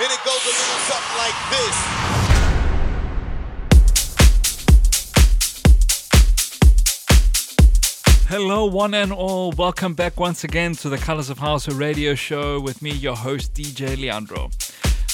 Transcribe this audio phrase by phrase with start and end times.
[0.00, 1.76] And it goes a little something like this.
[8.26, 9.52] Hello, one and all.
[9.52, 13.52] Welcome back once again to the Colors of House radio show with me, your host,
[13.52, 14.48] DJ Leandro.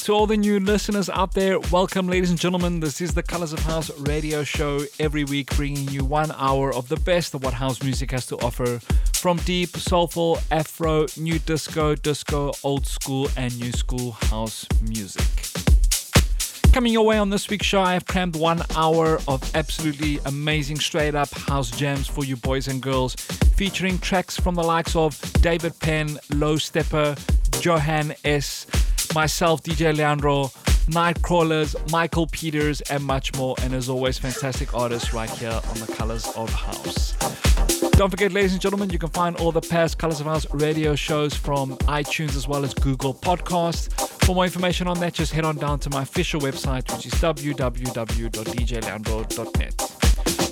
[0.08, 2.80] To all the new listeners out there, welcome, ladies and gentlemen.
[2.80, 6.88] This is the Colors of House radio show every week, bringing you one hour of
[6.88, 8.78] the best of what house music has to offer
[9.12, 15.26] from deep, soulful, afro, new disco, disco, old school, and new school house music.
[16.72, 20.80] Coming your way on this week's show, I have crammed one hour of absolutely amazing
[20.80, 23.14] straight up house jams for you boys and girls,
[23.56, 27.14] featuring tracks from the likes of David Penn, Low Steppa,
[27.62, 28.66] Johan S.,
[29.18, 30.44] myself, DJ Leandro,
[30.86, 33.56] Nightcrawlers, Michael Peters, and much more.
[33.62, 37.14] And as always, fantastic artists right here on the Colors of House.
[37.96, 40.94] Don't forget, ladies and gentlemen, you can find all the past Colors of House radio
[40.94, 43.92] shows from iTunes as well as Google Podcasts.
[44.24, 47.12] For more information on that, just head on down to my official website, which is
[47.14, 49.97] www.djleandro.net.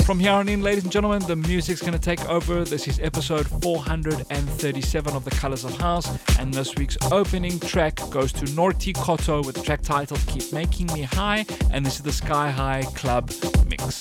[0.07, 2.63] From here on in, ladies and gentlemen, the music's going to take over.
[2.63, 8.33] This is episode 437 of The Colors of House, and this week's opening track goes
[8.35, 12.13] to Norty Cotto with the track titled Keep Making Me High, and this is the
[12.13, 13.33] Sky High Club
[13.69, 14.01] Mix.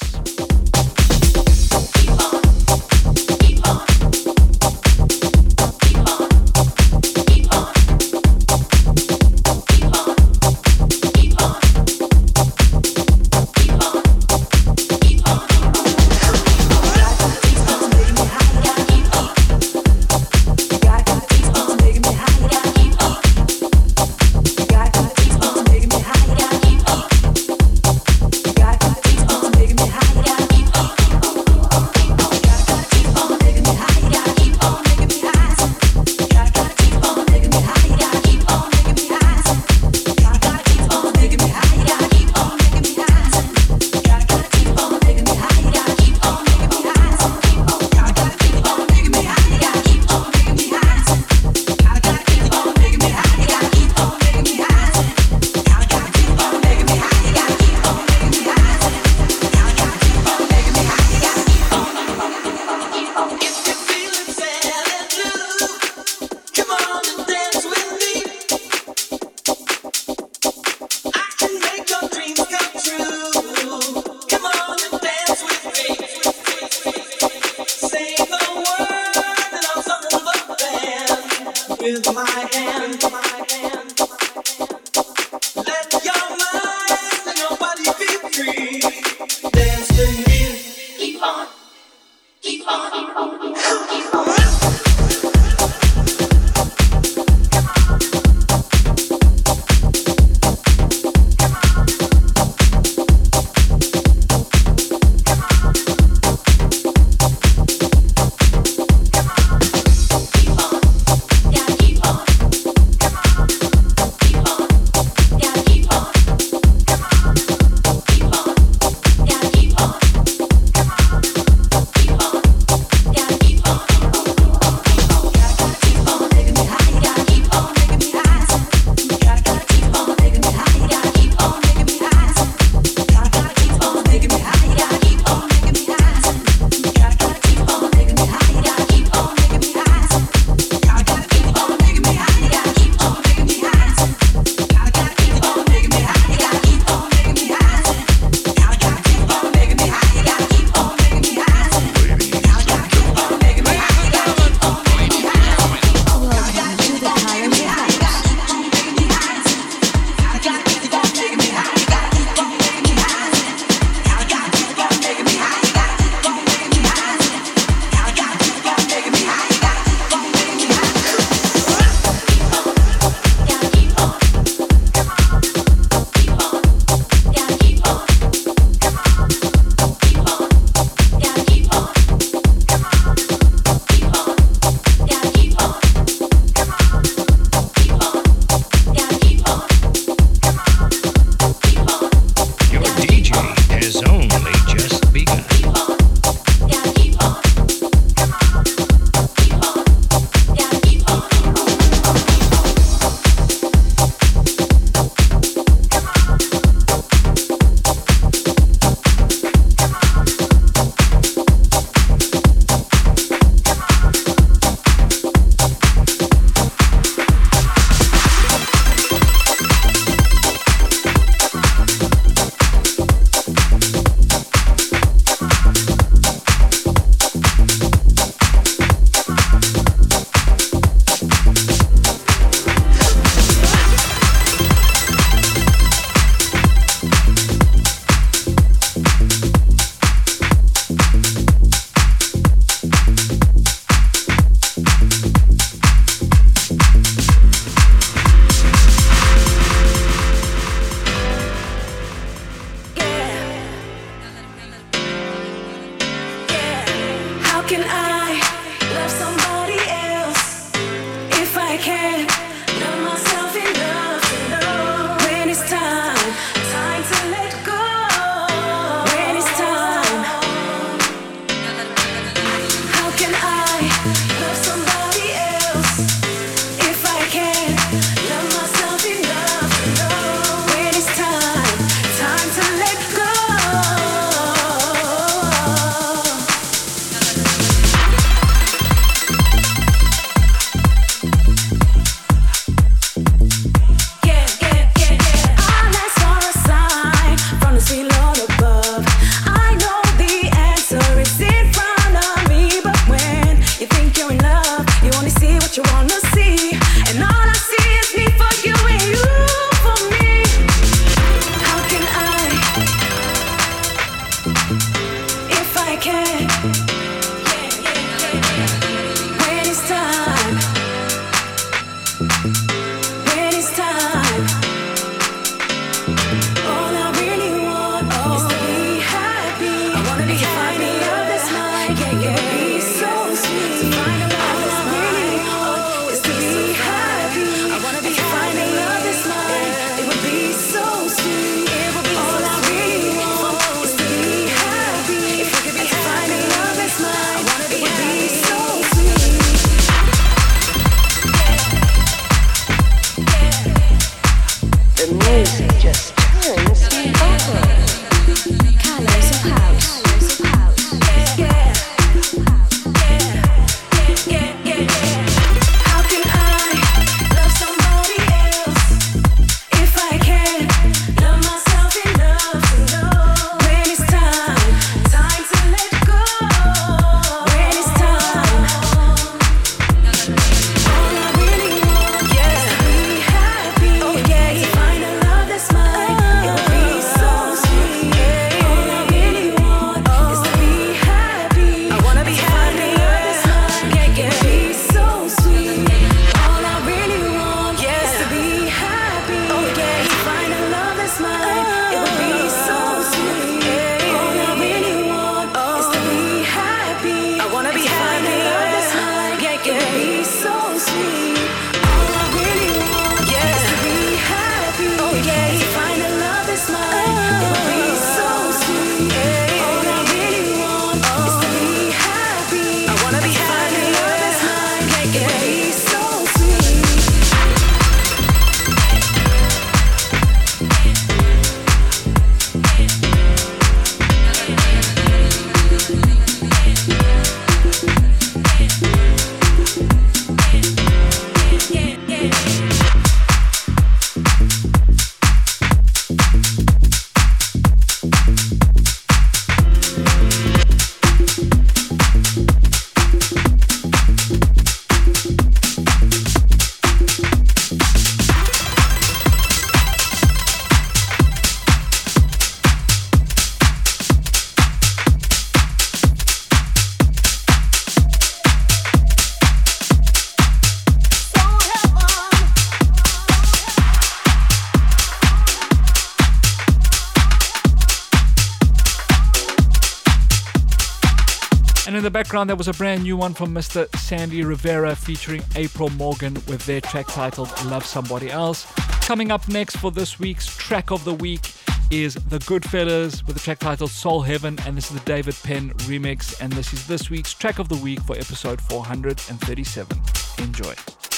[482.24, 483.94] Background, there was a brand new one from Mr.
[483.98, 488.66] Sandy Rivera featuring April Morgan with their track titled Love Somebody Else.
[489.02, 491.52] Coming up next for this week's track of the week
[491.92, 495.72] is The Goodfellas with the track titled Soul Heaven, and this is the David Penn
[495.90, 500.00] remix, and this is this week's track of the week for episode 437.
[500.38, 501.15] Enjoy.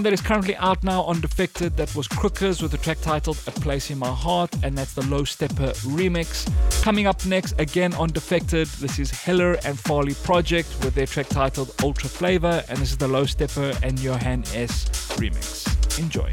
[0.00, 3.50] that is currently out now on Defected, that was Crookers with a track titled A
[3.50, 6.50] Place in My Heart, and that's the Low Steppa remix.
[6.82, 11.28] Coming up next, again on Defected, this is Heller and Farley Project with their track
[11.28, 14.86] titled Ultra Flava, and this is the Low Steppa and Johan S
[15.18, 15.98] remix.
[15.98, 16.32] Enjoy.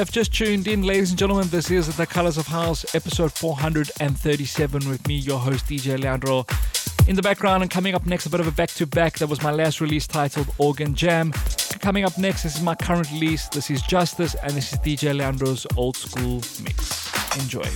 [0.00, 4.88] Have just tuned in, ladies and gentlemen, this is The Colors of House, episode 437,
[4.88, 6.46] with me, your host, DJ Leandro.
[7.06, 9.18] In the background, and coming up next, a bit of a back to back.
[9.18, 11.32] That was my last release titled Organ Jam.
[11.80, 13.50] Coming up next, this is my current release.
[13.50, 17.36] This is Justice, and this is DJ Leandro's old school mix.
[17.38, 17.68] Enjoy.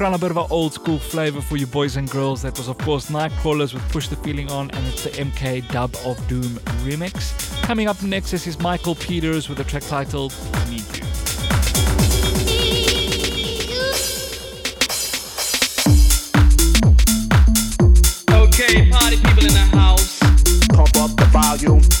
[0.00, 2.40] Background, a bit of an old school flavor for you boys and girls.
[2.40, 5.94] That was, of course, Nightcrawlers with Push the Feeling On, and it's the MK Dub
[6.06, 7.62] of Doom remix.
[7.62, 10.32] Coming up next this is Michael Pieterse with a track titled
[10.70, 11.04] Need You.
[18.34, 20.18] Okay, party people in the house.
[20.70, 21.99] Pump up the volume.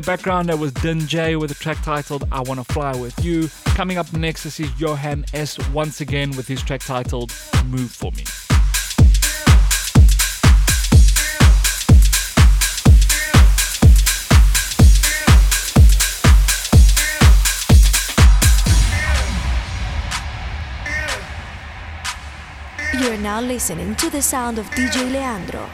[0.00, 3.50] The background, that was Din Jay with a track titled I Wanna Fly With You.
[3.74, 5.58] Coming up next, this is Johan S.
[5.74, 7.34] once again with his track titled
[7.66, 8.24] Move For Me.
[22.98, 25.68] You're now listening to the sound of DJ Leandro.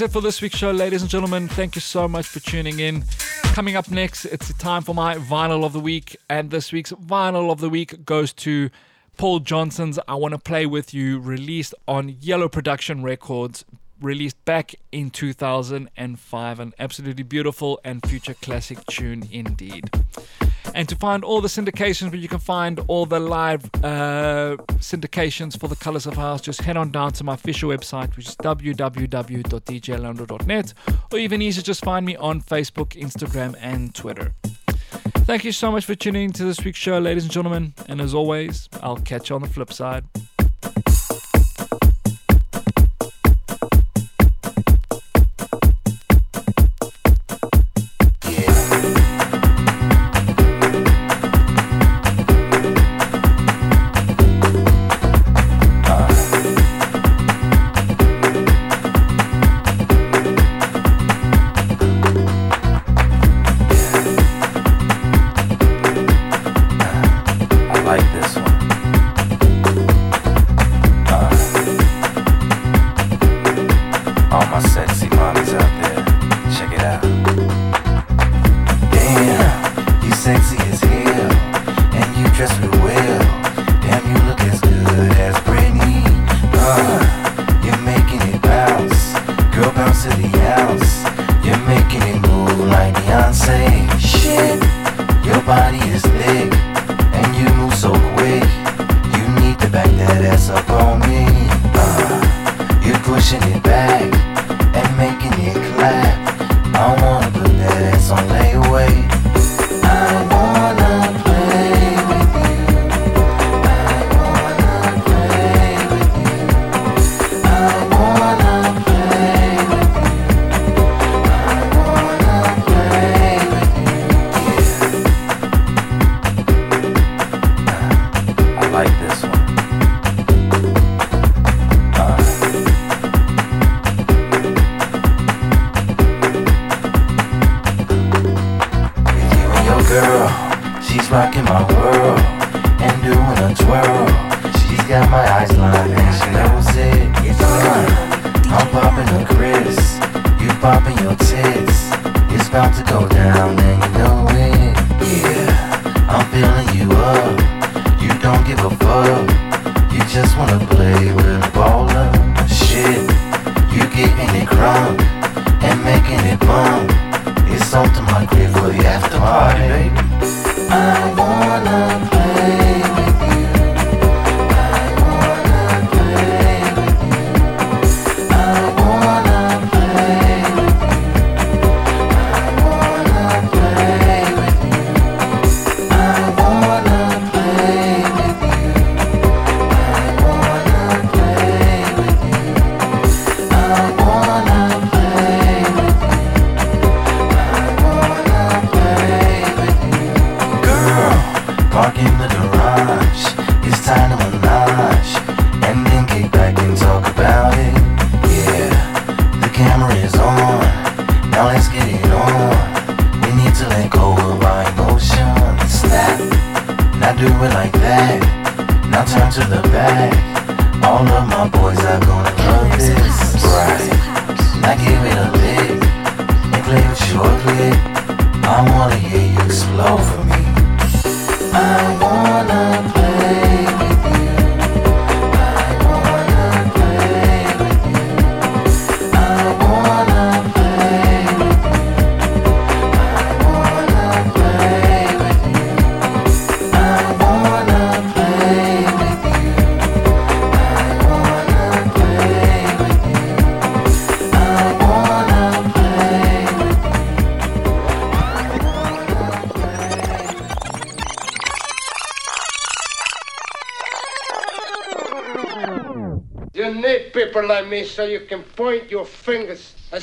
[0.00, 1.46] Is it for this week's show, ladies and gentlemen.
[1.46, 3.04] Thank you so much for tuning in.
[3.52, 7.52] Coming up next, it's time for my vinyl of the week, and this week's vinyl
[7.52, 8.70] of the week goes to
[9.18, 13.66] Paul Johnson's I Want to Play With You, released on Yellow Production Records,
[14.00, 16.60] released back in 2005.
[16.60, 19.90] An absolutely beautiful and future classic tune indeed.
[20.74, 25.58] And to find all the syndications where you can find all the live uh, syndications
[25.58, 28.36] for the Colours of House, just head on down to my official website, which is
[28.36, 30.74] www.djleandro.net,
[31.12, 34.32] or even easier, just find me on Facebook, Instagram, and Twitter.
[35.30, 37.74] Thank you so much for tuning in to this week's show, ladies and gentlemen.
[37.88, 40.04] And as always, I'll catch you on the flip side.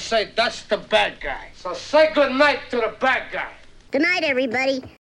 [0.07, 1.49] say that's the bad guy.
[1.53, 3.51] So say good night to the bad guy.
[3.91, 4.81] Good night, everybody.